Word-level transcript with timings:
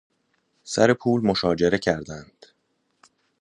سر 0.63 0.93
پول 0.93 1.21
مشاجره 1.25 1.77
کردند. 1.77 2.45